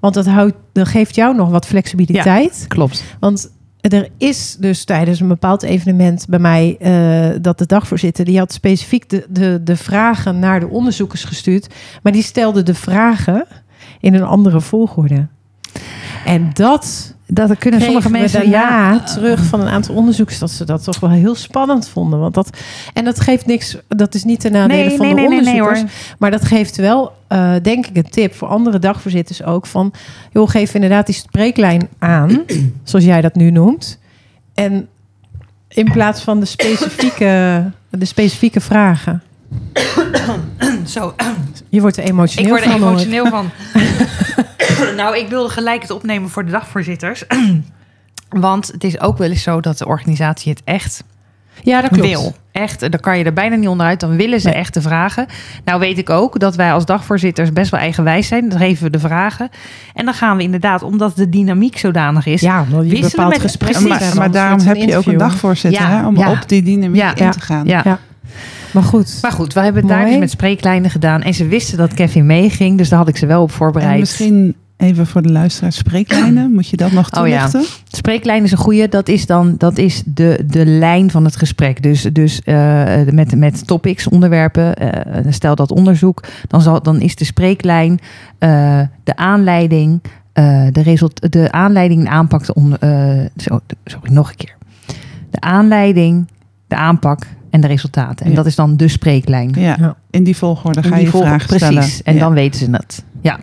[0.01, 2.65] Want dat, houdt, dat geeft jou nog wat flexibiliteit.
[2.69, 3.05] klopt.
[3.21, 3.51] Want
[3.89, 8.53] er is dus tijdens een bepaald evenement bij mij eh, dat de dagvoorzitter die had
[8.53, 13.47] specifiek de, de, de vragen naar de onderzoekers gestuurd, maar die stelde de vragen
[14.01, 15.27] in een andere volgorde.
[16.25, 20.85] En dat Dat kunnen sommige mensen ja, terug van een aantal onderzoekers dat ze dat
[20.85, 22.19] toch wel heel spannend vonden.
[22.19, 22.51] Want dat,
[22.93, 25.41] en dat geeft niks, dat is niet ten nadele Nee, van nee, de nee, nee,
[25.41, 25.81] nee onderzoekers.
[26.09, 26.17] hoor.
[26.19, 29.67] Maar dat geeft wel, eh, denk ik, een tip voor andere dagvoorzitters ook.
[29.67, 29.93] Van,
[30.33, 32.43] joh, geef inderdaad die spreeklijn aan,
[32.85, 33.99] zoals jij dat nu noemt.
[34.55, 34.89] En
[35.69, 39.23] In plaats van de specifieke, de specifieke vragen.
[40.87, 41.15] Zo,
[41.69, 42.89] Je wordt er emotioneel ik word er van.
[42.89, 43.51] emotioneel van.
[44.97, 47.25] nou, ik wilde gelijk het opnemen voor de dagvoorzitters.
[48.29, 51.05] Want het is ook wel eens zo dat de organisatie het echt
[51.63, 52.09] Ja, dat klopt.
[52.09, 52.35] wil.
[52.53, 54.01] Echt, daar kan je er bijna niet onderuit.
[54.01, 54.57] Dan willen ze Nee.
[54.57, 55.27] echt de vragen.
[55.65, 58.49] Nou weet ik ook dat wij als dagvoorzitters best wel eigenwijs zijn.
[58.49, 59.49] Dan geven we de vragen.
[59.95, 62.41] En dan gaan we inderdaad, omdat de dynamiek zodanig is...
[62.41, 64.15] Ja, omdat je bepaald met- gesprek precies.
[64.15, 66.31] maar, daarom heb je ook een dagvoorzitter Ja, hè, om ja.
[66.31, 67.67] op die dynamiek Ja, in ja, te gaan.
[67.67, 67.81] Ja.
[67.85, 67.99] Ja.
[68.71, 69.19] Maar goed.
[69.23, 71.23] Maar goed, we hebben het daar dus met spreeklijnen gedaan.
[71.23, 72.79] En ze wisten dat Kevin meeging.
[72.79, 73.93] Dus daar had ik ze wel op voorbereid.
[73.95, 76.51] En misschien even voor de luisteraars spreeklijnen.
[76.55, 77.47] Moet je dat nog Oh ja.
[77.49, 77.65] toelichten?
[77.89, 78.89] Spreeklijn is een goede.
[78.89, 81.83] Dat is dan dat is de, de lijn van het gesprek.
[81.83, 84.75] Dus, dus eh, met, met topics, onderwerpen.
[84.77, 86.25] eh, stel dat onderzoek.
[86.49, 87.99] Dan, zal, dan is de spreeklijn
[88.39, 90.01] eh, de aanleiding.
[90.33, 92.43] eh, de, result, de aanleiding, de aanpak.
[92.81, 94.55] Eh, zo, sorry, nog een keer.
[95.31, 96.29] De aanleiding,
[96.69, 98.25] de aanpak en de resultaten.
[98.25, 98.37] En Ja.
[98.37, 99.53] dat is dan de spreeklijn.
[99.59, 99.97] Ja, Ja.
[100.11, 101.75] in die volgorde In ga die je volgorde- vragen stellen.
[101.79, 102.03] Precies.
[102.03, 103.05] En Ja, dan weten ze het.
[103.21, 103.39] Ja.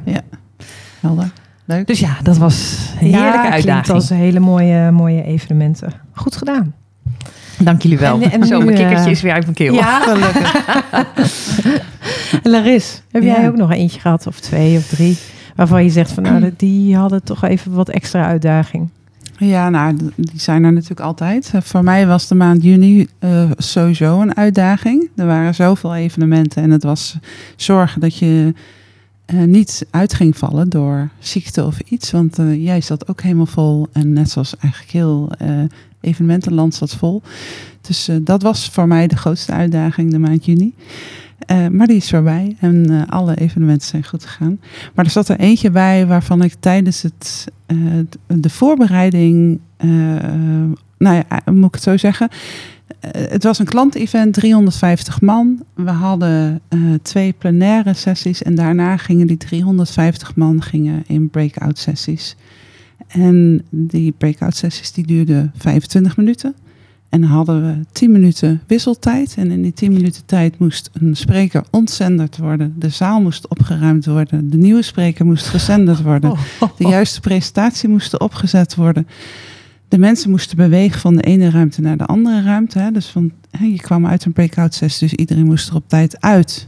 [1.03, 1.31] Helder.
[1.65, 1.87] Leuk.
[1.87, 3.93] Dus ja, dat was een heerlijke ja, klinkt uitdaging.
[3.95, 5.91] als hele mooie, mooie evenementen.
[6.13, 6.73] Goed gedaan.
[7.59, 8.21] Dank jullie wel.
[8.21, 9.73] En- en Zo, nu, mijn eh, kikkertje is weer uit mijn keel.
[9.73, 10.65] Ja, Gelukkig.
[12.43, 13.33] Laris, heb Ja.
[13.35, 15.17] jij ook nog eentje gehad, of twee of drie,
[15.55, 18.89] waarvan je zegt van nou, die hadden toch even wat extra uitdaging?
[19.37, 21.51] Ja, nou, die zijn er natuurlijk altijd.
[21.53, 25.09] Eh, Voor mij was de maand juni eh, sowieso een uitdaging.
[25.15, 27.17] Er waren zoveel evenementen en het was
[27.55, 28.53] zorgen dat je
[29.25, 32.11] eh, niet uit ging vallen door ziekte of iets.
[32.11, 35.49] Want eh, jij zat ook helemaal vol en net zoals eigenlijk heel eh,
[36.01, 37.21] evenementenland zat vol.
[37.81, 40.73] Dus dat was voor mij de grootste uitdaging de maand juni.
[41.71, 44.59] Maar die is voorbij en alle evenementen zijn goed gegaan.
[44.93, 47.47] Maar er zat er eentje bij waarvan ik tijdens het,
[48.27, 49.59] de voorbereiding,
[50.97, 52.29] nou ja, moet ik het zo zeggen.
[52.99, 55.63] Eh, het was een klantevent, 350 man.
[55.73, 61.77] We hadden eh, twee plenaire sessies en daarna gingen die 350 man gingen in breakout
[61.77, 62.35] sessies.
[63.07, 66.55] En die breakout sessies die duurden 25 minuten.
[67.09, 69.35] En dan hadden we 10 minuten wisseltijd.
[69.37, 72.75] En in die 10 minuten tijd moest een spreker ontzenderd worden.
[72.77, 74.49] De zaal moest opgeruimd worden.
[74.49, 76.35] De nieuwe spreker moest gezenderd worden.
[76.77, 79.07] De juiste presentatie moest opgezet worden.
[79.93, 82.79] De mensen moesten bewegen van de ene ruimte naar de andere ruimte.
[82.79, 82.91] Hè.
[82.91, 86.21] Dus van, hè, je kwam uit een breakout sessie, dus iedereen moest er op tijd
[86.21, 86.67] uit.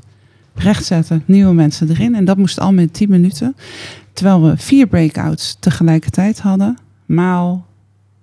[0.55, 2.15] Rechtzetten, nieuwe mensen erin.
[2.15, 3.55] En dat moest allemaal in 10 minuten.
[4.13, 6.77] Terwijl we vier breakouts tegelijkertijd hadden.
[7.05, 7.65] Maal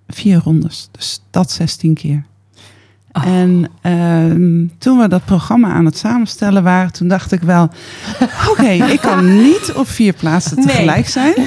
[0.09, 0.89] vier rondes.
[0.93, 2.25] Dus dat 16 keer.
[3.13, 3.27] Oh.
[3.27, 7.69] En ehm, toen we dat programma aan het samenstellen waren, toen dacht ik wel:
[8.51, 10.67] oké, ik kan niet op vier plaatsen Nee.
[10.67, 11.35] tegelijk zijn.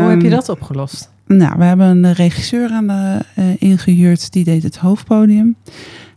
[0.00, 1.14] Hoe heb je Ehm, dat opgelost?
[1.26, 5.56] Nou, we hebben een regisseur aan de, eh, ingehuurd, die deed het hoofdpodium.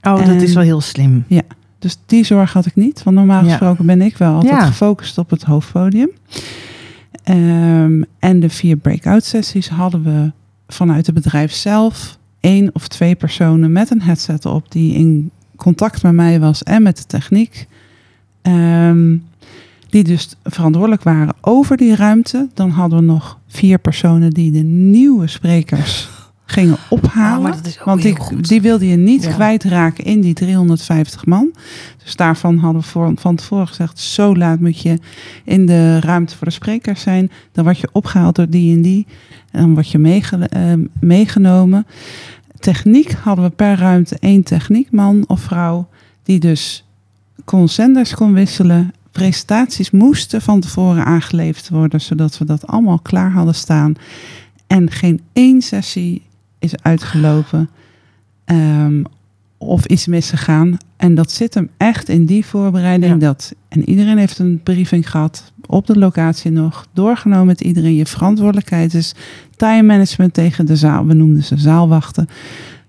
[0.02, 1.26] Oh, dat is wel heel slim.
[1.80, 3.04] Dus die zorg had ik niet.
[3.04, 3.50] Want normaal Ja.
[3.50, 4.66] gesproken ben ik wel altijd Ja.
[4.66, 6.10] gefocust op het hoofdpodium.
[7.24, 10.32] Ehm, en de vier breakout sessies hadden we
[10.68, 16.04] vanuit het bedrijf zelf één of twee personen met een headset op die in contact
[16.04, 17.68] met mij was en met de techniek.
[18.42, 19.18] Ehm,
[19.90, 22.48] die dus verantwoordelijk waren over die ruimte.
[22.54, 26.10] Dan hadden we nog vier personen die de nieuwe sprekers
[26.46, 27.52] gingen ophalen.
[27.52, 29.32] Oh, ook Want die, die wilde je niet Ja.
[29.34, 31.52] kwijtraken in die 350 man.
[32.04, 34.00] Dus daarvan hadden we voor, van tevoren gezegd...
[34.00, 35.00] zo laat moet je
[35.44, 37.32] in de ruimte voor de sprekers zijn.
[37.52, 39.08] Dan word je opgehaald door die en die.
[39.52, 40.62] En dan word je meege- eh,
[41.00, 41.86] meegenomen.
[42.60, 45.88] Techniek hadden we per ruimte één techniekman of vrouw...
[46.24, 46.84] die dus
[47.46, 48.94] kon zenders kon wisselen.
[49.12, 52.02] Presentaties moesten van tevoren aangeleverd worden...
[52.02, 53.96] zodat we dat allemaal klaar hadden staan.
[54.68, 56.22] En geen één sessie
[56.60, 57.70] is uitgelopen
[58.46, 59.04] ehm,
[59.58, 60.78] of is misgegaan.
[60.98, 63.12] En dat zit hem echt in die voorbereiding.
[63.12, 63.18] Ja.
[63.18, 66.88] Dat, en iedereen heeft een briefing gehad op de locatie nog.
[66.94, 67.96] Doorgenomen met iedereen.
[67.96, 69.16] Je verantwoordelijkheid is
[69.56, 71.06] time management tegen de zaal.
[71.06, 72.30] We noemden ze zaalwachten.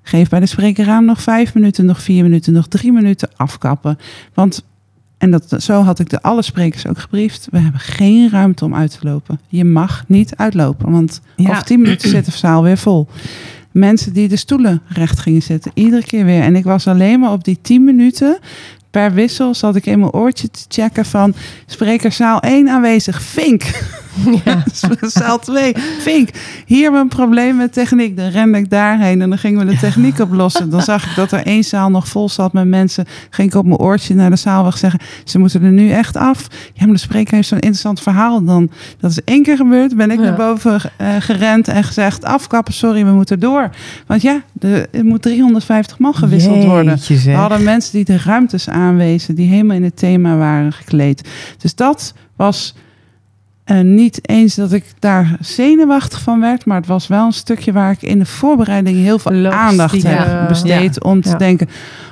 [0.03, 3.99] Geef bij de spreker aan nog vijf minuten, nog vier minuten, nog drie minuten afkappen.
[4.35, 4.65] Want,
[5.21, 7.49] en dat, zo had ik de alle sprekers ook gebriefd.
[7.51, 9.41] We hebben geen ruimte om uit te lopen.
[9.49, 11.51] Je mag niet uitlopen, want Ja.
[11.51, 13.09] over tien minuten zit de zaal weer vol.
[13.71, 16.43] Mensen die de stoelen recht gingen zitten, iedere keer weer.
[16.43, 18.39] En ik was alleen maar op die tien minuten
[18.91, 21.35] per wissel zat ik in mijn oortje te checken van
[21.67, 23.63] spreker zaal 1 aanwezig, vink.
[24.45, 24.65] Ja.
[25.01, 25.75] Zaal 2.
[25.99, 26.29] Vink,
[26.67, 28.17] hier een probleem met techniek.
[28.17, 30.71] Dan rende ik daarheen en dan gingen we de techniek oplossen.
[30.71, 33.05] Dan zag ik dat er één zaal nog vol zat met mensen.
[33.31, 35.01] Ging ik op mijn oortje naar de zaalwacht zeggen...
[35.25, 36.47] ze moeten er nu echt af.
[36.73, 38.45] Ja, maar de spreker heeft zo'n interessant verhaal.
[38.45, 39.97] Dan, dat is één keer gebeurd.
[39.97, 40.25] Ben ik Ja.
[40.25, 42.25] naar boven eh, gerend en gezegd...
[42.25, 43.71] afkappen, sorry, we moeten door.
[44.07, 46.99] Want ja, de, er moet 350 man gewisseld worden.
[47.25, 51.29] We hadden mensen die de ruimtes aanwezen, die helemaal in het thema waren gekleed.
[51.59, 52.75] Dus dat was
[53.71, 57.73] eh, niet eens dat ik daar zenuwachtig van werd, maar het was wel een stukje
[57.73, 60.47] waar ik in de voorbereiding heel veel aandacht heb ja.
[60.47, 61.37] besteed om te Ja.
[61.37, 61.69] denken: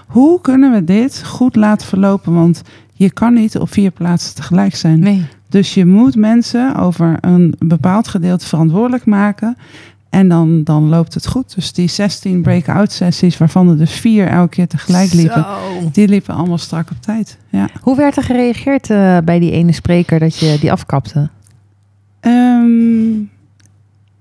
[0.07, 2.35] hoe kunnen we dit goed laten verlopen?
[2.35, 4.99] Want je kan niet op vier plaatsen tegelijk zijn.
[4.99, 5.27] Nee.
[5.49, 9.57] Dus je moet mensen over een bepaald gedeelte verantwoordelijk maken.
[10.11, 11.55] En dan, dan loopt het goed.
[11.55, 15.47] Dus die 16 breakout sessies, waarvan er dus vier elke keer tegelijk liepen,
[15.83, 15.89] Zo.
[15.93, 17.39] die liepen allemaal strak op tijd.
[17.49, 17.69] Ja.
[17.81, 21.29] Hoe werd er gereageerd eh, bij die ene spreker dat je die afkapte?
[22.21, 23.11] Ehm,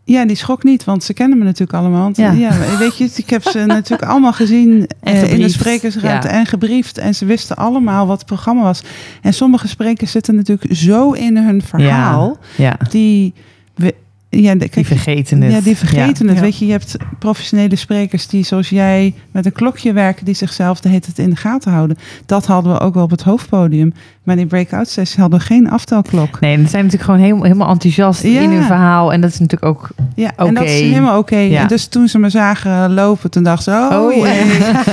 [0.04, 2.10] ja, die schrok niet, want ze kennen me natuurlijk allemaal.
[2.14, 2.32] Ja.
[2.32, 2.78] ja.
[2.80, 6.34] weet je, ik heb ze natuurlijk allemaal gezien En eh, in de sprekersruimte Ja.
[6.34, 6.98] en gebriefd.
[6.98, 8.84] En ze wisten allemaal wat het programma was.
[9.22, 12.38] En sommige sprekers zitten natuurlijk zo in hun verhaal.
[12.58, 13.34] Ja, Die,
[13.76, 13.96] we,
[14.30, 15.52] ja, de- die vergeten het.
[15.52, 16.40] Ja, die vergeten het.
[16.40, 20.80] Weet je, je hebt professionele sprekers die zoals jij met een klokje werken, die zichzelf
[20.80, 21.98] de hele tijd in de gaten houden.
[22.26, 23.94] Dat hadden we ook wel op het hoofdpodium.
[24.28, 26.40] Maar die breakout sessie hadden we geen aftelklok.
[26.40, 28.40] Nee, ze zijn natuurlijk gewoon helemaal, helemaal enthousiast Ja.
[28.42, 29.14] in hun verhaal.
[29.14, 29.90] En dat is natuurlijk ook...
[30.16, 31.38] Ja, en dat is helemaal oké.
[31.38, 31.62] Ja.
[31.62, 34.42] En dus toen ze me zagen lopen, toen dachten ze, oh, Oh, jee,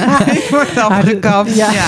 [0.39, 1.55] ik word afgekapt.
[1.57, 1.69] Ja.
[1.73, 1.83] Ja.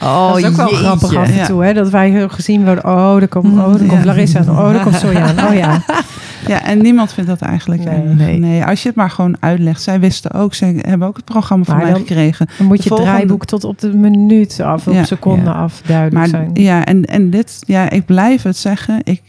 [0.00, 0.84] Oh, dat is ook wel jeetje.
[0.84, 1.72] grappig af en toe, hè?
[1.72, 2.84] Dat wij heel gezien worden.
[2.84, 3.88] Oh, er komt, oh, er Ja.
[3.88, 4.40] komt Larissa.
[4.48, 5.34] Oh, er komt Sonja aan.
[5.48, 5.82] Oh ja.
[6.46, 7.98] ja, en niemand vindt dat eigenlijk Nee.
[8.02, 8.38] Nee.
[8.38, 8.64] Nee.
[8.64, 9.82] als je het maar gewoon uitlegt.
[9.82, 12.46] Zij wisten ook, zij hebben ook het programma van Maar mij dan- gekregen.
[12.58, 15.04] Dan moet je het volgende- draaiboek tot op de minuut af, op Ja.
[15.04, 15.52] seconde Ja.
[15.52, 16.50] af duidelijk Maar zijn.
[16.54, 19.00] ja, en, en dit, ja, ik blijf het zeggen.
[19.04, 19.22] Ik,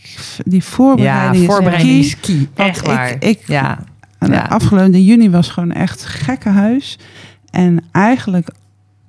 [0.46, 2.00] die Ja, voorbereiding is voorbereiding key.
[2.00, 2.48] is key.
[2.66, 3.12] Echt waar.
[3.12, 3.80] Ik, ik, ja.
[4.20, 4.42] Ja.
[4.42, 6.98] Afgelopen juni was gewoon echt gekke huis.
[7.50, 8.50] En eigenlijk,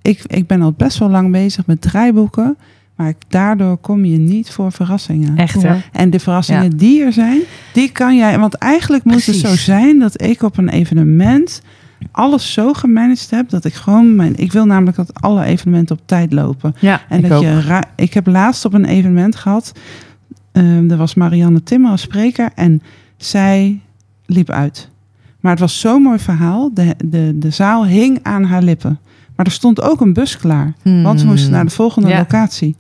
[0.03, 2.57] ik, ik ben al best wel lang bezig met draaiboeken.
[2.95, 5.37] Maar daardoor kom je niet voor verrassingen.
[5.37, 5.69] Echt, hè?
[5.69, 5.81] Ja.
[5.93, 7.41] En de verrassingen die er zijn,
[7.73, 8.39] die kan jij.
[8.39, 11.63] Want eigenlijk moet het zo zijn dat ik op een evenement
[12.11, 14.37] alles zo gemanaged heb dat ik gewoon mijn.
[14.37, 16.75] Ik wil namelijk dat alle evenementen op tijd lopen.
[16.81, 17.45] Ja, En ik dat ook.
[17.45, 17.83] je.
[17.97, 19.73] Ik heb laatst op een evenement gehad.
[20.53, 22.83] ehm er was Marianne Timmer als spreker en
[23.17, 23.81] zij
[24.27, 24.89] liep uit.
[25.41, 26.71] Maar het was zo'n mooi verhaal.
[26.75, 28.99] De, de, de zaal hing aan haar lippen.
[29.37, 30.73] Maar er stond ook een bus klaar.
[30.83, 31.27] Want we Hmm.
[31.29, 32.19] moesten naar de volgende Ja.
[32.19, 32.77] locatie.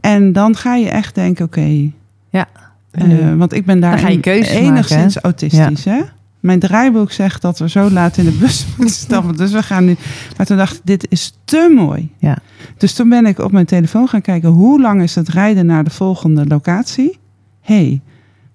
[0.00, 1.90] En dan ga je echt denken, oké.
[2.30, 2.46] Ja.
[2.90, 5.20] eh, want ik ben daar Dan ga je keuzes maken, enigszins hè?
[5.22, 5.84] autistisch.
[5.84, 6.00] Hè?
[6.40, 9.36] Mijn draaiboek zegt dat we zo laat in de bus moeten stappen.
[9.36, 9.96] Dus we gaan nu.
[10.36, 12.10] Maar toen dacht ik, dit is te mooi.
[12.18, 12.38] Ja.
[12.76, 14.48] Dus toen ben ik op mijn telefoon gaan kijken.
[14.48, 17.18] Hoe lang is het rijden naar de volgende locatie?
[17.60, 18.00] hey,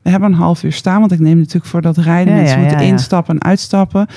[0.01, 0.99] we hebben een half uur staan.
[0.99, 2.33] Want ik neem natuurlijk voor dat rijden.
[2.33, 4.07] Ja, mensen ja, moeten instappen en uitstappen.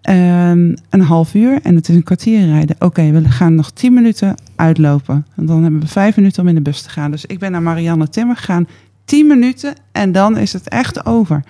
[0.00, 2.76] Ehm, een half uur en het is een kwartier rijden.
[2.78, 5.26] Oké, we gaan nog tien minuten uitlopen.
[5.36, 7.10] En dan hebben we vijf minuten om in de bus te gaan.
[7.10, 8.66] Dus ik ben naar Marianne Timmer gegaan.
[9.04, 11.44] Tien minuten en dan is het echt over.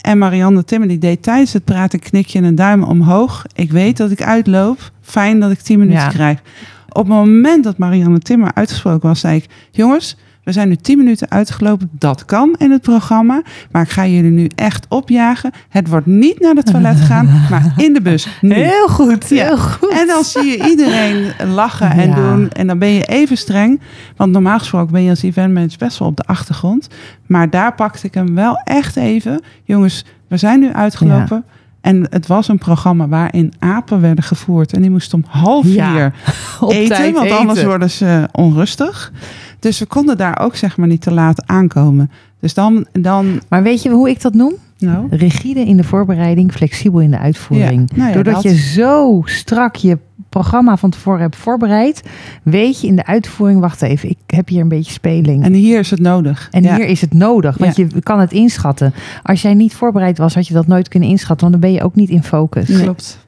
[0.00, 3.44] En Marianne Timmer die deed tijdens het praten een knikje en een duim omhoog.
[3.54, 4.90] Ik weet dat ik uitloop.
[5.00, 6.08] Fijn dat ik tien minuten Ja.
[6.08, 6.40] krijg.
[6.88, 9.46] Op het moment dat Marianne Timmer uitgesproken was, zei ik...
[9.70, 10.16] jongens,
[10.46, 11.88] we zijn nu tien minuten uitgelopen.
[11.92, 13.42] Dat kan in het programma.
[13.70, 15.50] Maar ik ga jullie nu echt opjagen.
[15.68, 18.28] Het wordt niet naar het toilet gaan, maar in de bus.
[18.40, 18.54] Nu.
[18.54, 19.44] Heel goed, Ja.
[19.44, 19.90] heel goed.
[19.90, 22.14] En dan zie je iedereen lachen en Ja.
[22.14, 22.50] doen.
[22.50, 23.80] En dan ben je even streng.
[24.16, 26.88] Want normaal gesproken ben je als eventmanager best wel op de achtergrond.
[27.26, 29.40] Maar daar pakte ik hem wel echt even.
[29.64, 31.44] Jongens, we zijn nu uitgelopen.
[31.80, 34.72] En het was een programma waarin apen werden gevoerd.
[34.72, 36.12] En die moesten om half vier
[36.68, 37.12] eten.
[37.12, 37.68] want anders eten.
[37.68, 39.12] worden ze onrustig.
[39.58, 42.10] Dus we konden daar ook zeg maar niet te laat aankomen.
[42.40, 44.52] Dus dan, dan Maar weet je hoe ik dat noem?
[44.78, 47.82] nou, Rigide in de voorbereiding, flexibel in de uitvoering.
[47.90, 48.42] Ja, nou ja, Doordat dat.
[48.42, 52.02] je zo strak je programma van tevoren hebt voorbereid,
[52.42, 55.44] weet je in de uitvoering, wacht even, ik heb hier een beetje speling.
[55.44, 56.48] en hier is het nodig.
[56.50, 56.76] En Ja.
[56.76, 58.94] hier is het nodig, want je kan het inschatten.
[59.22, 61.84] Als jij niet voorbereid was, had je dat nooit kunnen inschatten, want dan ben je
[61.84, 62.68] ook niet in focus.
[62.68, 62.82] Nee.
[62.82, 63.25] Klopt.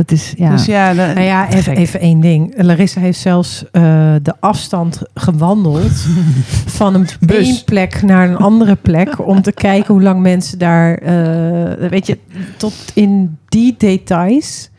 [0.00, 0.50] Dat is, ja.
[0.50, 2.62] Dus ja, Nou ja, even, even één ding.
[2.62, 3.82] Larissa heeft zelfs eh,
[4.22, 5.90] de afstand gewandeld
[6.78, 7.64] van een Bus.
[7.64, 12.18] plek naar een andere plek om te kijken hoe lang mensen daar, eh, weet je,
[12.56, 14.70] tot in die details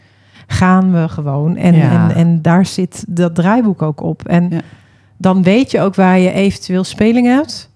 [0.48, 1.58] gaan we gewoon.
[1.58, 2.10] En, Ja.
[2.10, 4.26] en, en daar zit dat draaiboek ook op.
[4.28, 4.62] En Ja.
[5.18, 7.70] dan weet je ook waar je eventueel speling hebt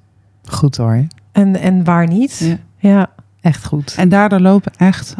[0.46, 1.06] Goed hoor.
[1.32, 2.40] en, en waar niet.
[2.80, 2.90] Ja.
[2.90, 3.10] Ja,
[3.42, 3.96] Echt goed.
[3.98, 5.16] En daardoor lopen echt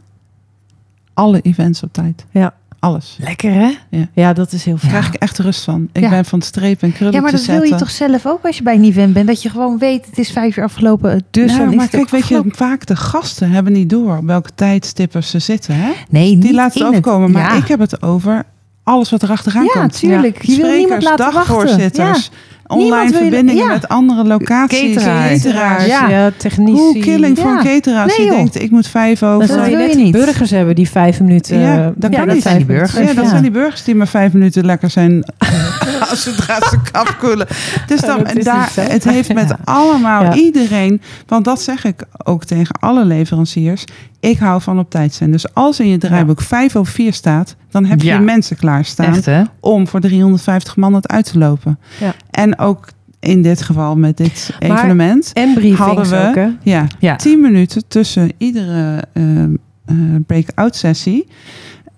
[1.16, 2.26] alle events op tijd.
[2.32, 2.54] Ja.
[2.80, 3.18] Alles.
[3.22, 3.72] Lekker hè?
[4.14, 4.94] Ja, dat is heel Daar fijn.
[4.94, 5.90] krijg ik echt rust van.
[5.92, 6.10] Ik Ja.
[6.10, 8.58] ben van het strepen en krullen Ja, maar dat wil je toch zelf ook als
[8.58, 9.28] je bij een event bent.
[9.28, 11.24] Dat je gewoon weet, het is vijf uur afgelopen.
[11.32, 13.90] Dus nou, dan is maar het kijk, ook weet je, vaak de gasten hebben niet
[13.90, 15.76] door op welke tijdstippen ze zitten.
[15.76, 15.92] Hè?
[16.10, 17.32] Nee, Die niet laten in het overkomen.
[17.32, 17.58] Maar ja.
[17.62, 18.44] ik heb het over
[18.84, 20.00] alles wat er achteraan Ja, komt.
[20.00, 20.42] tuurlijk.
[20.46, 21.34] Je wil niemand laten wachten.
[21.56, 22.32] dagvoorzitters,
[22.68, 23.72] online je- verbindingen ja.
[23.72, 24.96] met andere locaties.
[24.96, 25.42] Cateraars.
[25.42, 25.86] cateraars.
[25.86, 26.10] Ja.
[26.10, 26.72] Ja, technici.
[26.82, 27.58] Hoe killing voor Ja.
[27.58, 28.36] een cateraar als Nee, die joh.
[28.36, 29.48] denkt, ik moet vijf Dan over.
[29.48, 30.12] Dat zou je net je niet.
[30.12, 31.60] burgers hebben die vijf minuten...
[31.60, 33.08] Ja, dat kan zijn die burgers.
[33.08, 35.24] Ja, dat zijn die burgers die maar vijf minuten lekker zijn
[36.10, 37.48] als zodra ze kap koelen.
[37.88, 43.06] Dus dan, daar, het heeft met allemaal iedereen, want dat zeg ik ook tegen alle
[43.06, 43.84] leveranciers.
[44.26, 45.32] Ik hou van op tijd zijn.
[45.32, 48.20] Dus als in je draaiboek vijf over vier staat, dan heb je Ja.
[48.20, 49.28] mensen klaarstaan Echt
[49.60, 51.80] om voor 350 man het uit te lopen.
[52.00, 52.14] Ja.
[52.32, 52.88] En ook
[53.20, 55.32] in dit geval met dit Maar- evenement.
[55.34, 56.50] En Hadden we- ook?
[56.64, 57.16] Ja, Ja.
[57.16, 59.50] 10 minuten tussen iedere eh, eh,
[60.26, 61.28] break-out sessie.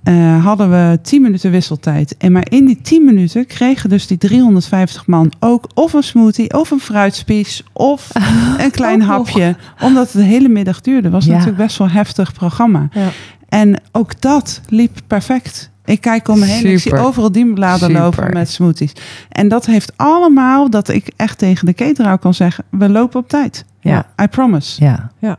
[0.08, 2.18] Eh, hadden we 10 minuten wisseltijd.
[2.18, 6.54] En maar in die 10 minuten kregen dus die 350 man ook of een smoothie,
[6.54, 8.10] of een fruitspies, of
[8.58, 9.08] een klein nog.
[9.08, 9.56] hapje.
[9.82, 11.10] Omdat het de hele middag duurde.
[11.10, 11.32] was Ja.
[11.32, 12.88] natuurlijk best wel een heftig programma.
[12.92, 13.08] Ja.
[13.50, 15.70] En ook dat liep perfect.
[15.86, 17.06] Ik kijk om me heen en ik zie Super.
[17.06, 18.02] overal dienbladen Super.
[18.04, 18.92] lopen met smoothies.
[19.30, 22.64] En dat heeft allemaal dat ik echt tegen de cateraar kan zeggen...
[22.70, 23.66] we lopen op tijd.
[23.80, 24.06] Ja.
[24.22, 24.84] I promise.
[24.84, 25.12] Ja.
[25.20, 25.38] Ja.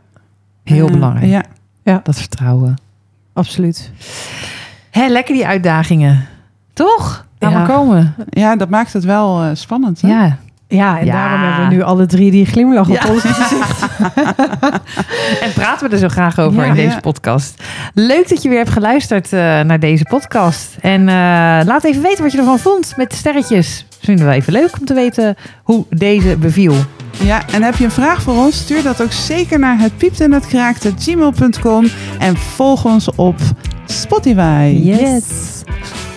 [0.63, 1.45] Heel Eh, belangrijk.
[1.83, 1.99] Ja.
[2.03, 2.75] Dat vertrouwen.
[3.33, 3.91] Absoluut.
[4.91, 6.27] Hé, lekker die uitdagingen.
[6.73, 7.25] Toch?
[7.39, 7.57] Laat Ja.
[7.57, 8.15] maar komen.
[8.29, 10.01] ja, dat maakt het wel eh, spannend.
[10.01, 10.07] Hè?
[10.07, 10.37] Ja.
[10.67, 11.11] Ja, en Ja.
[11.13, 13.09] daarom hebben we nu alle drie die glimlach op Ja.
[13.11, 13.81] ons gezicht.
[15.41, 16.67] En praten we er zo graag over Ja.
[16.69, 16.99] in deze Ja.
[16.99, 17.63] podcast.
[17.93, 20.75] Leuk dat je weer hebt geluisterd eh, naar deze podcast.
[20.81, 21.15] En eh,
[21.65, 23.85] laat even weten wat je ervan vond met de sterretjes.
[24.01, 26.75] Vinden we even leuk om te weten hoe deze beviel.
[27.23, 28.57] Ja, en heb je een vraag voor ons?
[28.57, 30.45] Stuur dat ook zeker naar het piept en het
[30.99, 31.85] gmail.com
[32.19, 33.35] en volg ons op
[33.89, 34.71] Spotify.
[34.77, 35.63] yes.
[35.67, 36.08] yes.